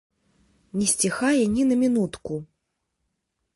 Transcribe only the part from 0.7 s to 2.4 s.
Не сціхае ні на мінутку.